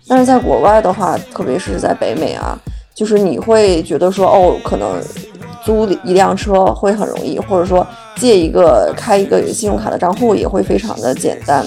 [0.07, 2.57] 但是在国外的话，特别是在北美啊，
[2.93, 5.01] 就是你会觉得说，哦，可能
[5.63, 7.85] 租一辆车会很容易，或者说
[8.17, 11.65] 借一个开一个信用卡的账户也会非常的简单。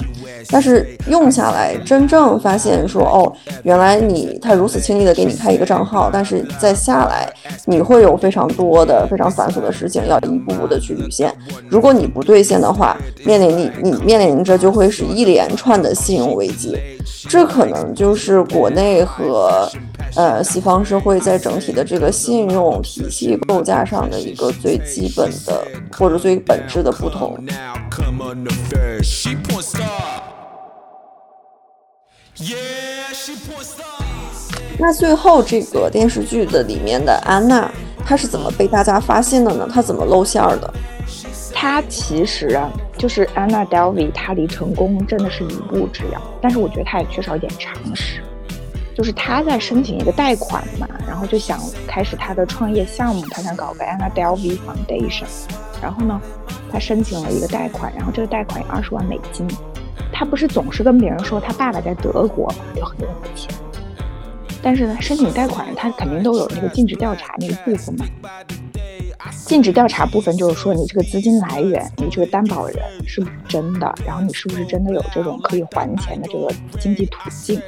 [0.51, 3.33] 但是用下来，真正发现说，哦，
[3.63, 7.31] 原来你他如此轻易的给你开一个账号，但是再下来，
[7.67, 11.33] 你会有非常多的非常繁琐的事情要一步步的去兑现。
[11.69, 16.79] 如果你不兑现的话，面临你你面临着就会是一连串的信用危机。
[17.29, 19.69] 这可能就是国内和
[20.15, 25.63] 呃西方社会在整体的这个信用体系构架上的一个最基本的
[25.97, 27.37] 或者最本质的不同。
[34.79, 37.69] 那最后这个电视剧的里面的安娜，
[38.05, 39.69] 她是怎么被大家发现的呢？
[39.73, 40.73] 她怎么露馅儿的？
[41.53, 46.23] 她其实啊，就是安娜· v 维，她离成功真的是一步之遥。
[46.41, 48.23] 但是我觉得她也缺少一点常识。
[48.95, 55.27] 就是她在申请一个贷款嘛，然后就想开始她的创业项目，她想搞个安娜· v 维 Foundation。
[55.83, 56.21] 然后呢，
[56.71, 59.45] 她申请了一个贷款，然后这个贷款有二十万美金。
[60.19, 63.49] 他不是总是跟别人说他爸爸在德国有很多很多钱，
[64.61, 68.05] 但是呢，申请贷款他肯定都有那个尽职调查那个部分嘛。
[69.47, 72.77] 尽职调查部分就是说你这个资金来源，你这个担保人
[73.07, 77.63] 是不是真的，然后你是不是真的有这种可以还钱的这个经济途径。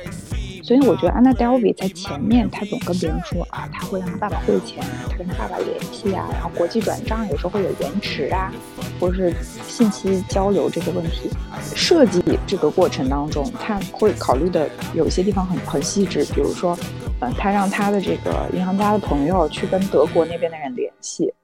[0.70, 8.52] 所以我觉得安娜·戴维在前面，她总跟别人说啊，她会让爸爸汇钱，她跟爸爸联系啊，然后国际转账有时候会有延迟啊，
[9.00, 9.34] 或者是
[9.66, 11.28] 信息交流这个问题。
[11.74, 16.78] 设计这个过程当中，他会考虑的有一些地方很很细致，比如说，
[17.18, 21.34] 呃，他让他的这个银行家的朋友去跟德国那边的人联系，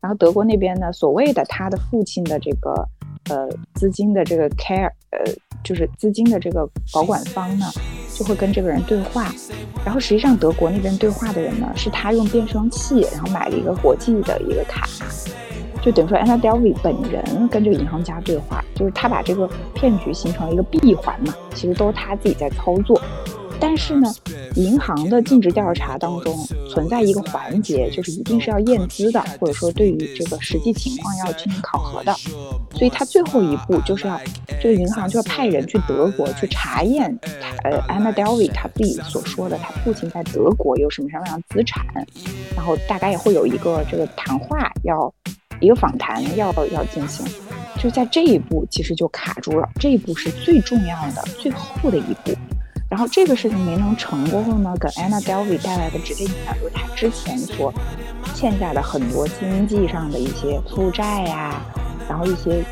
[0.00, 2.88] 然后德国那边呢，所谓的他的父亲的这个
[3.28, 5.18] 呃资金的这个 care，呃，
[5.64, 7.66] 就是资金的这个保管方呢，
[8.18, 9.32] 就会跟这个人对话，
[9.84, 14.88] 然后实际上德国那边对话的人呢，是他用变声器，然后买了一个国际的一个卡。
[15.80, 23.00] 就等于说，Anna Delvey 本人跟这个银行家对话，就是他把这个骗局形成了一个闭环嘛，其实都是他自己在操作。
[23.60, 24.12] 但是呢，
[24.54, 26.36] 银行的尽职调查当中
[26.70, 32.14] 存在一个环节，就是一定是要验资的，或者说对于这个实际情况要进行考核的。
[32.72, 34.20] 所以他最后一步就是要
[34.60, 37.18] 这个银行就要派人去德国去查验，
[37.64, 41.84] 呃，Anna Delvey 他自己所说的他父亲在德国有什么什么样的资产，
[42.56, 45.12] 然后大概也会有一个这个谈话要。
[45.60, 47.26] 一个访谈要要进行，
[47.82, 49.68] 就在这一步其实就卡住了。
[49.80, 52.30] 这一步是最重要的、最后的一步。
[52.88, 57.72] 然后这个事情没能成功后呢，给 Anna Delvey 带来的直接影响就是他之前所
[58.34, 61.60] 欠下的很多经济上的一些负债呀，
[62.08, 62.64] 然后一些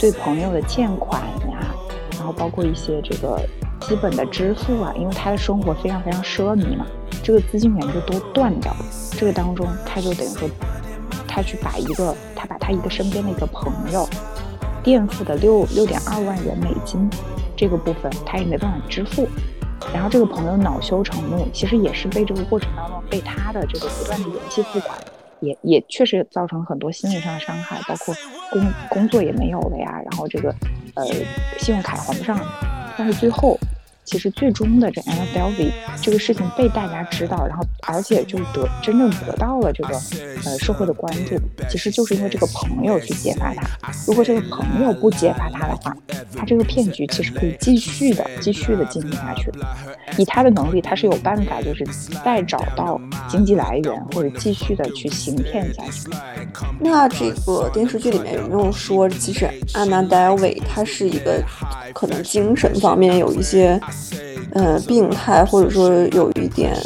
[0.00, 1.74] 对朋友的欠款呀，
[2.16, 3.40] 然后包括一些这个
[3.80, 6.86] 基本的支付啊，因为他的生活非常非常奢靡嘛，
[7.22, 8.84] 这个资金源就都断掉了。
[9.12, 10.48] 这个当中他就等于说。
[11.26, 14.08] 他去把一个，他把他一个身边的一个朋友
[14.84, 17.10] 垫付的六六点二万元美金
[17.56, 19.26] 这个部分，他也没办法支付。
[19.92, 24.98] 然后这个朋友恼羞成怒，其实也是被这个过程当中被他的这个不断的延期付款，
[25.40, 28.14] 也也确实造成很多心理上的伤害，包括
[28.50, 30.54] 工工作也没有了呀，然后这个
[30.94, 31.04] 呃
[31.58, 32.38] 信用卡还不上，
[32.96, 33.58] 但是最后。
[34.04, 39.94] 其实最终的这 Anna Delvey 这个事情被大家知道，然后而且就得真正得到了这个
[40.44, 41.36] 呃社会的关注，
[41.68, 43.66] 其实就是因为这个朋友去揭发他。
[44.06, 45.96] 如果这个朋友不揭发他的话，
[46.36, 49.50] 他这个骗局其实可以继续的、继续的进行下去。
[50.18, 51.84] 以他的能力，他是有办法，就是
[52.24, 56.10] 再找到经济来源或者继续的去行骗下去。
[56.78, 61.42] 那这个电视剧里面有没有说，其实 Anna Delvey 他是一个
[61.92, 63.80] 可能精神方面有一些？
[64.52, 66.76] 呃，病态或者说有一点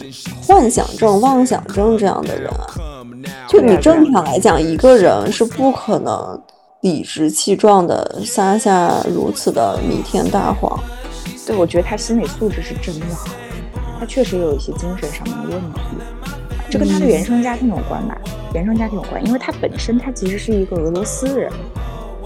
[0.42, 2.64] 幻想症、妄想症这样的人啊，
[3.46, 6.40] 就你正常来讲，一个人是不可能
[6.80, 10.80] 理直气壮的撒下如此的弥天大谎。
[11.46, 13.28] 对，我觉得他心理素质是真的好，
[14.00, 15.80] 他确实有一些精神上面的问题，
[16.70, 18.16] 这跟他的原生家庭有关吧？
[18.54, 21.52] 原生家庭有关，因为他本身他其实是一个俄罗斯人。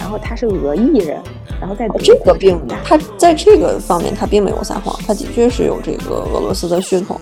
[0.02, 1.22] 然后他是俄裔人，
[1.60, 7.20] 然后在这个病，他在这个方面他并没有撒谎，他的确是有这个俄罗斯的血统。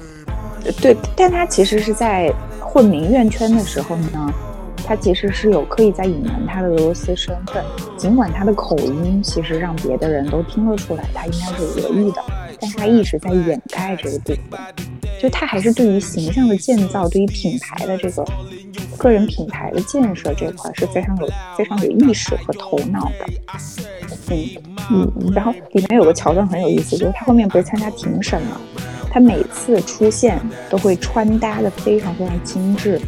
[0.81, 4.33] 对，但他其实是在混民怨圈的时候呢，
[4.83, 7.63] 他其实是有刻意在隐瞒他的俄罗斯身份，
[7.99, 12.23] 尽管他的口音其实让别的人都听得出来他应该是俄裔的，
[12.61, 14.61] 但他一直在掩盖这个部分，
[15.21, 18.25] 就他还是对于形象的建造，对于品牌的这个。
[18.99, 23.27] 个人品牌的建设这块是非常有非常有意识和头脑的，
[24.91, 28.61] 嗯嗯，然后里面有个桥段很有意思，就是他后面不是参加庭审嘛，
[29.11, 33.01] 他每次出现都会穿搭的非常非常精致，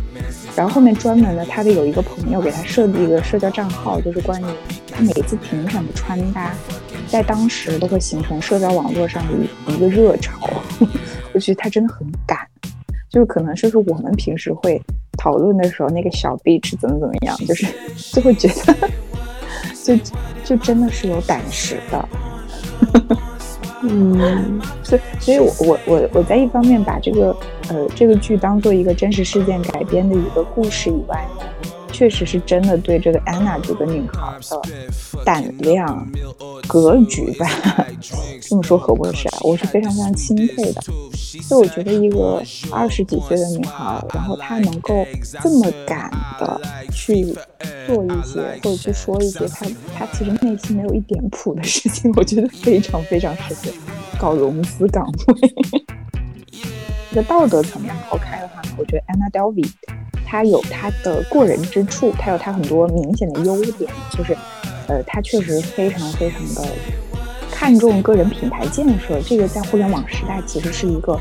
[0.56, 4.46] 然后后面专门的他的有一个朋友给他设计一个社交账号，就是关于
[4.90, 6.54] 他每一次庭审的穿搭，
[7.12, 9.34] 在当时都会形成社交网络上的
[9.68, 10.48] 一一个热潮，
[11.32, 12.38] 我觉得他真的很敢，
[13.10, 14.80] 就是可能就是我们平时会。
[15.18, 17.66] 讨论的时候，那个小 bitch 怎么怎么样，就是
[18.12, 18.90] 就会觉得，
[19.84, 19.96] 就
[20.42, 22.08] 就真的是有胆识的，
[23.82, 27.36] 嗯，所以所以，我我我我在一方面把这个
[27.68, 31.24] 呃这个剧当做一个真实事件改编的一个故事以外。
[31.92, 34.60] 确实是真的对这个安娜这个女孩的
[35.24, 36.08] 胆量、
[36.66, 37.46] 格局吧，
[38.40, 39.38] 这么说合不合适啊？
[39.42, 40.82] 我是非常非常钦佩的。
[41.48, 45.06] 就我觉得一个二十几岁的女孩，然后她能够
[45.42, 46.60] 这么敢的
[46.92, 47.24] 去
[47.86, 53.70] 做一些或者去说一些她她其实内心没有一点谱的事情，我觉得非常非常适合
[54.18, 55.54] 搞融资岗位。
[57.10, 59.70] 一个道德层面抛开的话呢，我觉得 Anna Delvey。
[60.24, 64.34] 他有他的过人之处，他有他很多明显的优点，就是，
[64.88, 66.66] 呃，他确实非常非常的
[67.50, 71.20] 看重个人品牌建设，这个在互联网时代其实是一个，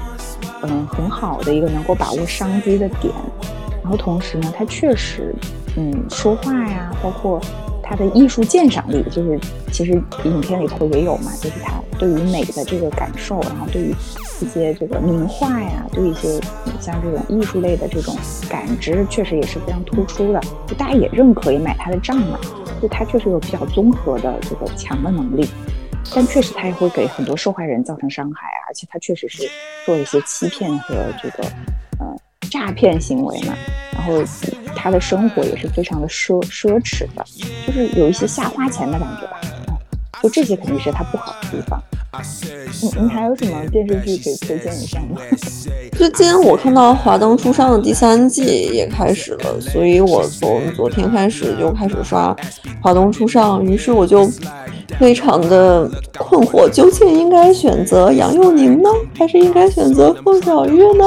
[0.61, 3.13] 嗯，很好的一个能够把握商机的点。
[3.83, 5.35] 然后同时呢，他确实，
[5.75, 7.41] 嗯，说话呀，包括
[7.91, 9.37] 他的艺术鉴赏力，就是
[9.69, 13.93] 其实影片里头也有嘛，就是他对于美的这个感受，然后对于。
[14.43, 16.41] 一些这个名画呀，对一些
[16.79, 18.17] 像这种艺术类的这种
[18.49, 20.41] 感知，确实也是非常突出的。
[20.65, 22.39] 就大家也认可，也买他的账嘛。
[22.81, 25.47] 就他确实有比较综合的这个强的能力，
[26.15, 29.47] 但确实他也会给很多受害人造成伤害啊，而且他确实是
[29.85, 31.43] 做一些欺骗和这个
[31.99, 32.15] 呃
[32.49, 33.53] 诈骗行为嘛。
[33.93, 34.25] 然后
[34.75, 37.25] 他的生活也是非常的奢奢侈的，
[37.67, 39.39] 就是有一些瞎花钱的感觉吧。
[40.21, 41.81] 就这些肯定是他不好的地方。
[42.81, 45.19] 你你还有什么电视剧可以推荐一下吗？
[45.97, 52.35] 最近我看到《华灯初上》的第三季也开始了，所以我从昨天开始就开始刷
[52.81, 54.29] 《华灯初上》，于是我就
[54.99, 61.05] 非常的困惑，究竟应该选择杨佑宁呢，还是应该选择凤小岳呢？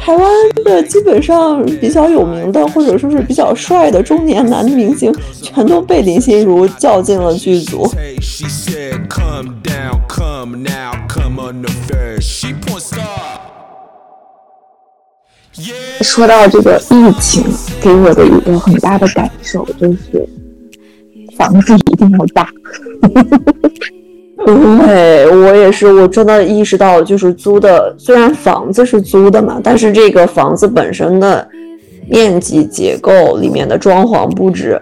[0.00, 0.26] 台湾
[0.64, 5.12] 的基本上比较有名的，或者说是比较帅的中年男明星，
[5.42, 7.88] 全都被林心如叫进了剧组。
[16.02, 17.44] 说到这个疫情，
[17.80, 20.28] 给我的一个很大的感受就是，
[21.36, 22.48] 房子一定要大。
[24.46, 31.48] 对我也是，我真的意识到，就是租的，虽然房子是租的嘛，但是这个房子本身的
[32.08, 34.80] 面积结构、里面的装潢布置，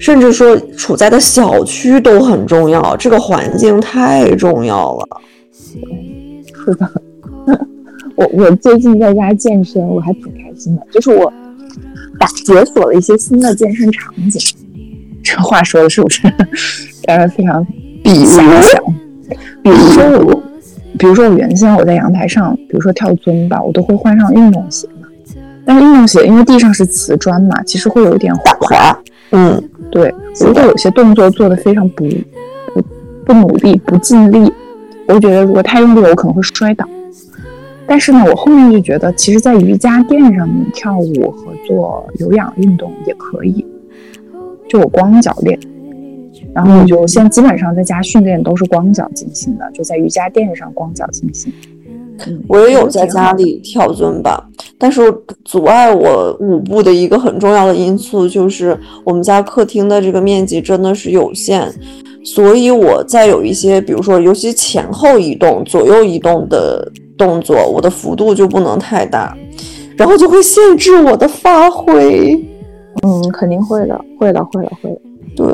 [0.00, 5.20] 甚至说处在的小区都很重要，这个环境太重要了。
[6.64, 6.90] 是的，
[8.16, 11.32] 我我最近在家健身，我还挺开心的，就是我
[12.18, 14.40] 打解锁了一些新的健身场景。
[15.24, 16.22] 这话说的是不是
[17.08, 17.66] 让人非常？
[18.04, 18.26] 比如，
[19.62, 20.42] 比如说我，
[20.98, 25.08] 比如说我原先我在阳台上，比如说跳尊吧，我都会换上运动鞋嘛。
[25.64, 28.98] 但是运动鞋因为地上是瓷砖嘛，其实会有一点滑滑。
[29.30, 29.60] 嗯，
[29.90, 30.14] 对。
[30.40, 32.06] 如果有些动作做的非常不
[32.74, 32.84] 不
[33.24, 34.52] 不努力、不尽力，
[35.08, 36.86] 我觉得如果太用力了，我可能会摔倒。
[37.86, 43.64] 但是呢，我后面就觉得，其实，在瑜伽垫上面跳舞和做有氧运动也可以，
[44.68, 45.58] 就我光脚练。
[46.54, 51.52] 然后我就现在基本上在家训练都是光脚进行的，就在瑜伽垫上光脚进行。
[52.46, 54.48] 我也有在家里跳尊吧，
[54.78, 55.12] 但是
[55.44, 61.68] 阻碍我舞步的一个很重要的因素就是我们家客厅的这个面积真的是有限，
[62.24, 66.88] 所以我在有一些，比如说尤其前后移动、左右移动的
[67.18, 69.36] 动作，我的幅度就不能太大，
[69.96, 72.40] 然后就会限制我的发挥。
[73.04, 75.00] 嗯，肯定会的，会的，会的，会的，
[75.36, 75.46] 对。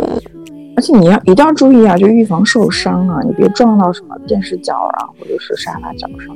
[0.77, 6.35] 而且你要一定要注意啊，就预防受伤啊，你别撞到什么电视角啊，或者是沙发角上。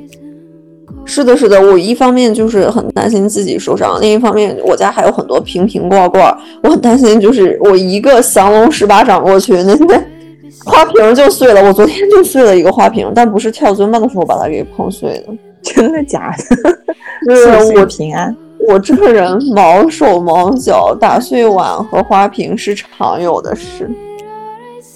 [1.05, 10.03] 是的，是的，我一方面就是很担心自己受伤，另一方面我家还有很多瓶瓶罐罐，我很担心就是我一个降龙十八掌过去，那那
[10.65, 11.63] 花瓶就碎了。
[11.63, 15.33] 我昨天就碎了一个花瓶，但不是跳尊巴的时候把它给碰碎的。
[15.61, 16.77] 真的假的？
[17.27, 18.35] 就是我平安。
[18.67, 23.89] 我这个人毛手毛脚，打碎碗和花瓶是常有的事。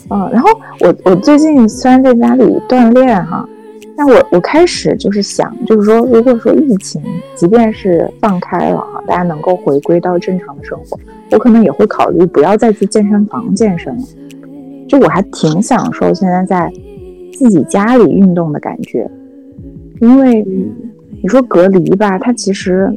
[0.09, 0.49] 嗯，然后
[0.80, 3.47] 我我最近虽然在家里锻炼哈，
[3.95, 6.99] 但我我开始就是想，就是说，如果说疫情
[7.36, 10.99] 即便是放开了哈，大家能够回归到正常的生活，
[11.32, 14.03] 我可能也会考虑不要再去健身房健身了。
[14.88, 16.72] 就我还挺享受现在在
[17.34, 19.07] 自己家里运动的感觉，
[20.01, 20.43] 因为
[21.22, 22.91] 你说隔离吧，它其实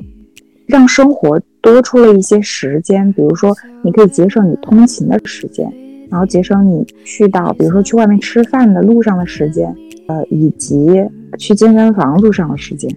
[0.72, 5.70] 让生活多出了一些时间，比如说你可以节省你通勤的时间。
[6.10, 9.74] 然后节省你去到，比如说去外面吃饭的路上的时间，
[10.08, 10.90] 呃，以及
[11.38, 12.90] 去健身房路上的时间，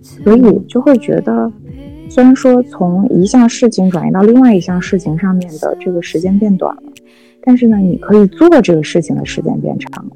[0.00, 1.50] 所以就会觉得，
[2.08, 6.82] 虽然说从一项事情转移到另外一项事情上面的这个时间变短了，
[7.42, 10.12] 但是呢，你可以做这个事情的时间变长了。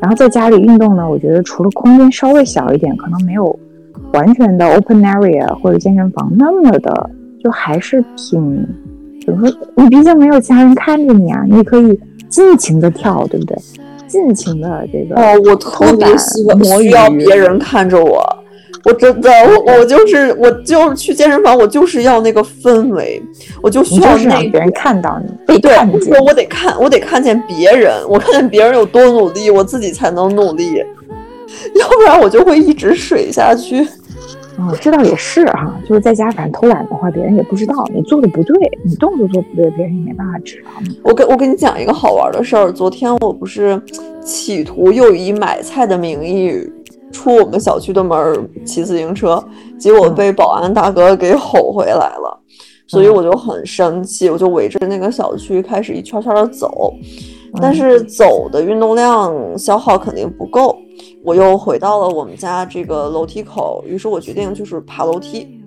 [0.00, 3.58] 然后在家里运动呢，我觉得除了空间稍微小一点，可能没有
[4.16, 7.10] 完全的 open area 或者健身房那么的，
[7.44, 8.66] 就还是挺。
[9.24, 11.98] 怎么说，你毕竟没有其他人看着你啊，你可以
[12.28, 13.56] 尽情的跳，对不对？
[14.06, 18.24] 尽情的这个哦，我特别喜欢需要别人看着我，
[18.84, 19.28] 我真的，
[19.66, 23.20] 我我就是我就是去健身房，我就是要那个氛围，
[23.60, 30.76] 我就需要让别人看到你，被对，说我得看，我得看见别人，我看见别人有多努力，我自己才能努力，
[31.74, 33.84] 要不然我就会一直水下去。
[34.58, 38.54] 啊，这倒也是哈，就是在家反正偷懒的话，别人也不知道你做的不对，
[38.84, 40.70] 你动作做不对，别人也没办法知道。
[41.04, 43.80] 我跟我跟你讲一个好玩的事儿，昨天我不是
[44.24, 46.58] 企图又以买菜的名义
[47.12, 49.42] 出我们小区的门骑自行车，
[49.78, 52.40] 结果被保安大哥给吼回来了，
[52.86, 56.94] 所以我就很生气，我就围着那个小区开始一圈圈的走，
[57.60, 60.78] 但是走的运动量消耗肯定不够。
[61.26, 65.60] 我又回到了我们家这个楼梯口，于是我决定就是爬楼梯。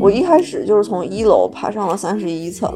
[0.00, 2.72] 我一开始就是从一楼爬上了三十一层，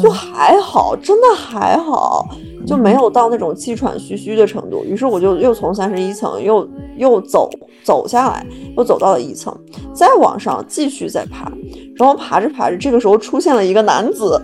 [0.00, 2.26] 就还好，真的还好，
[2.66, 4.84] 就没有到那种气喘吁吁的程度。
[4.84, 7.48] 于是我就又从三十一层又又走
[7.84, 8.44] 走下来，
[8.76, 9.56] 又走到了一层，
[9.94, 11.50] 再往上继续再爬。
[11.94, 14.42] 然后爬着爬着，这个时候出现了一个男子，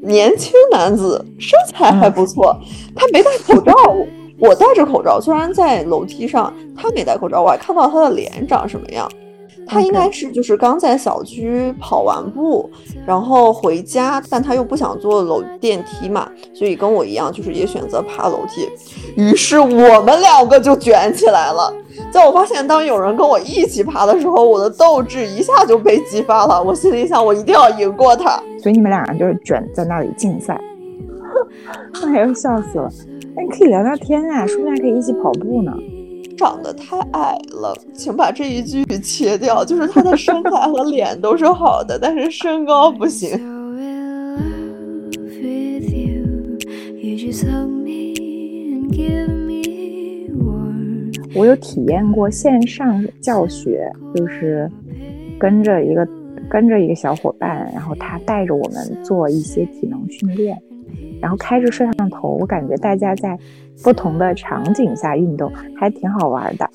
[0.00, 2.56] 年轻男子，身材还不错，
[2.94, 3.72] 他没戴口罩。
[4.40, 9.08] 我戴着口罩，虽然在楼梯上，他没戴口罩，我还看到他的脸长什么样。
[9.66, 12.68] 他应该是就是刚在小区跑完步，
[13.06, 18.68] 然后回家，但他又不想坐楼电梯嘛，所以跟我一样，就是也选择爬楼梯。
[19.14, 21.72] 于是我们两个就卷起来了。
[22.10, 26.60] 在我发现当有人跟我一起爬的时候，我的斗志一下就被激发了。
[26.60, 28.42] 我心里想，我一定要赢过他。
[28.60, 30.60] 所以你们俩就是卷在那里竞赛，
[32.04, 32.90] 哎呦，笑死了。
[33.34, 35.72] 那你可以聊聊天啊，说不定还可以一起跑步呢。
[36.36, 39.62] 长得太矮了，请把这一句切掉。
[39.64, 43.38] 就是他的身材和脸都是好的，但是身高不行。
[51.34, 54.68] 我有体验过线上教学，就是
[55.38, 56.06] 跟着一个
[56.50, 60.58] 跟着一个小伙伴，然后他带着我们做一些体能训练。
[61.20, 63.38] 然后开着摄像头，我感觉大家在
[63.82, 66.68] 不同的场景下运动还挺好玩的。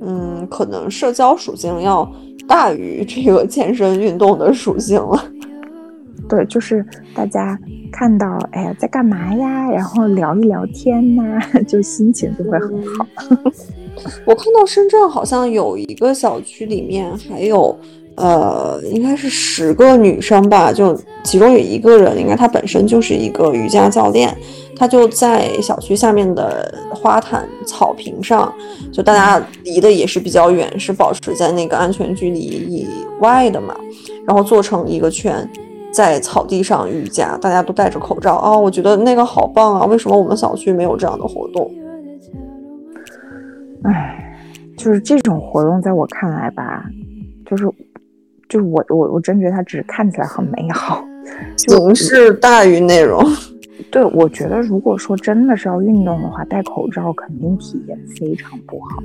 [0.00, 2.10] 嗯，可能社交属性要
[2.46, 5.24] 大于这个健身运动的属性了。
[6.28, 6.84] 对，就是
[7.14, 7.58] 大家
[7.90, 9.70] 看到，哎呀，在干嘛呀？
[9.70, 13.06] 然后聊一聊天呐， 就心情就会很好。
[14.26, 17.76] 我看到深圳好像有一个小区里面还有。
[18.16, 20.94] 呃，应该是十个女生吧，就
[21.24, 24.36] 其中有一个人，应该她本身就是一个瑜伽教练，
[24.76, 28.52] 她就在小区下面的花坛草坪上，
[28.92, 32.86] 就大家离的也是比较远，是保持在那个安全距离以
[33.20, 33.74] 外的嘛，
[34.26, 35.48] 然后做成一个圈，
[35.90, 41.70] 在草地上瑜伽，大家都戴着口罩啊，我觉得那个好棒啊，为什么我们小区没有这样的活动？
[43.84, 44.36] 唉，
[44.76, 46.84] 就是这种活动，在我看来吧，
[47.46, 47.66] 就是。
[48.52, 51.02] 就我我我真觉得它只是看起来很美好，
[51.56, 53.24] 形式大于内容。
[53.90, 59.02] 对，我觉得如果说真的是要运动的话，戴口罩肯定体验非常不好。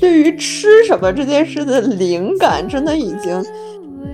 [0.00, 3.44] 对于吃什么这件事的灵感，真的已经。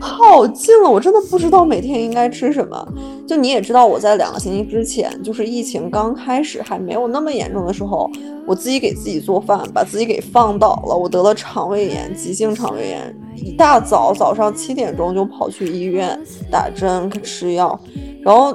[0.00, 2.86] 耗尽了，我真的不知道每天应该吃什么。
[3.26, 8.10] 就你也知道，我在两个星期之前，就是疫情刚开始还没有那么严重的时候，
[8.46, 10.94] 我自己给自己做饭，把自己给放倒了。
[10.94, 16.18] 我得了肠胃炎，急性肠胃炎，一大早早上七点钟就跑去医院
[16.50, 17.78] 打针吃药，
[18.22, 18.52] 然后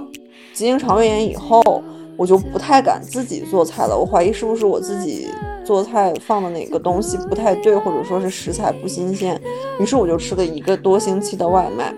[0.54, 1.82] 急性肠胃炎以后，
[2.16, 3.98] 我就不太敢自己做菜了。
[3.98, 5.28] 我怀疑是不是我自己。
[5.70, 9.40] 做菜放的哪个东西不太对，或者说是食材不新鲜，
[9.80, 11.94] 于是我就吃了一个多星期的外卖，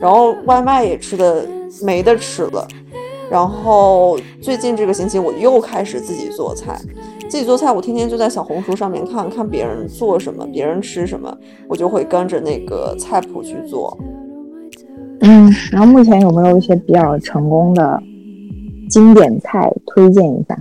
[0.00, 1.44] 然后外卖也吃的
[1.82, 2.64] 没得吃了。
[3.28, 6.80] 然后最近这个星期我又开始自己做菜，
[7.28, 13.98] 自己做菜我天天就在小红书上面看看别人做什么，别人吃什么，我就会跟着那个菜谱去做。
[15.22, 18.00] 嗯，然后目前有没有一些比较成功的
[18.88, 20.56] 经典菜推荐一下？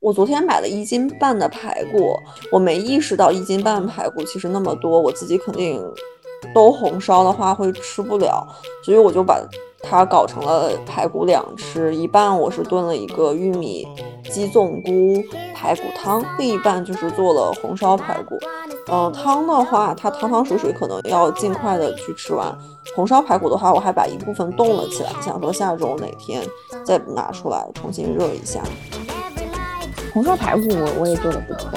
[0.00, 2.18] 我昨天买了一斤半的排骨，
[2.50, 5.78] 我没意识到一斤半排骨其实那么多，我自己肯定
[6.54, 8.46] 都红烧的话会吃不了，
[8.82, 9.38] 所以我就把
[9.82, 13.86] 它搞成了排骨两吃，一半我是炖了一个玉米
[14.30, 15.22] 鸡纵菇
[15.54, 18.38] 排骨汤，另一半就是做了红烧排骨。
[18.90, 22.56] 嗯，汤的话它汤汤水水，可能要尽快的去吃完。
[22.96, 26.42] 红烧排骨的话，我还把一部分冻了起来，想说下周哪天
[26.82, 28.62] 再拿出来重新热一下。
[30.12, 31.70] 红烧排骨我我也做的不错，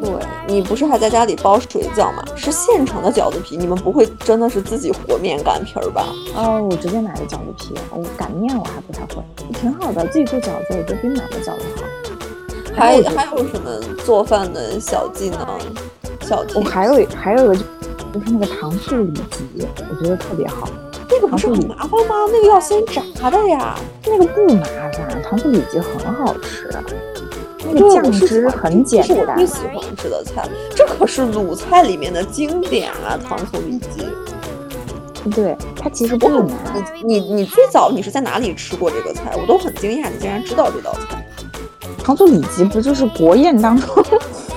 [0.00, 0.10] 对
[0.46, 2.24] 你不是还在家里包水饺吗？
[2.36, 6.06] 是现成的饺子皮，你们不会真的是自己和面擀皮儿吧？
[6.34, 11.84] 哦，我直接买的饺子皮，我擀面我还不太会，挺好的，自己做饺子我觉得比买的饺子好。
[12.74, 15.46] 还还有什么做饭的小技能？
[16.22, 17.64] 小技我还有还有一个
[18.12, 20.68] 就是那个糖醋里脊，我觉得特别好。
[21.08, 22.14] 那个不是很麻烦吗？
[22.32, 23.78] 那个要先炸的呀。
[24.06, 26.70] 那个不麻烦，糖醋里脊很好吃。
[27.64, 30.48] 那个酱汁很简单，是我最喜欢吃的菜。
[30.74, 34.06] 这可是鲁菜里面的经典啊，糖醋里脊。
[35.30, 36.48] 对，它其实不难。
[37.04, 39.36] 你你你最早你是在哪里吃过这个菜？
[39.40, 41.24] 我都很惊讶，你竟然知道这道菜。
[42.02, 44.04] 糖醋里脊不就是国宴当中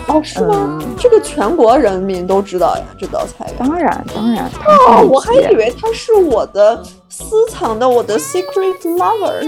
[0.08, 0.82] 哦，是吗？
[0.97, 3.45] 这个全国人民都知道呀，这道菜。
[3.60, 4.49] 当然，当然。
[4.88, 9.47] 哦，我还以为它是我的私藏的，我的 secret lover。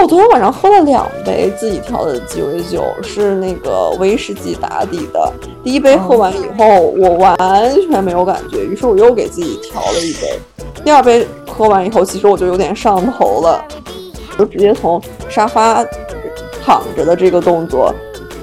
[0.00, 5.32] 我昨天晚上喝了两杯自己调的鸡尾酒，是那个威士忌打底的。
[5.64, 7.36] 第一杯喝完以后，我完
[7.88, 10.38] 全没有感觉，于是我又给自己调了一杯。
[10.84, 13.64] 第二杯喝完以后，其实我就有点上头了，
[14.38, 15.84] 就直接从沙发
[16.64, 17.94] 躺着的这个动作，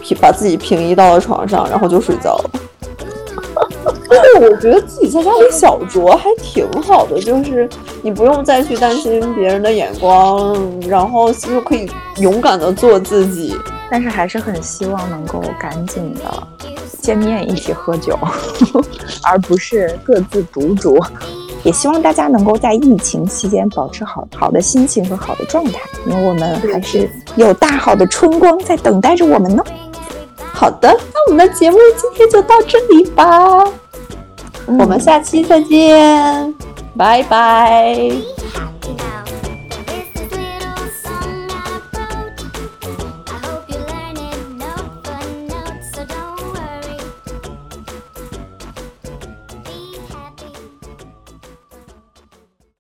[0.02, 2.52] 平把自己平移到了床上，然后就睡觉了。
[4.42, 7.68] 我觉得自己在家里小酌还挺好的，就是
[8.02, 13.56] 你不用再去担心别人的眼光，然后又可以勇敢的做自己。
[13.92, 16.48] 但是还是很希望能够赶紧的
[17.02, 18.18] 见面一起喝酒，
[19.24, 21.04] 而不是各自独酌。
[21.64, 29.64] 也希望大家能够在疫情期间保持好好的心情和好的状态，因为我们还是有大好的春光在等待着我们呢。
[30.54, 33.26] 好的，那我们的节目今天就到这里吧。
[34.68, 36.54] 我们下期再见，
[37.00, 39.00] Bye bye.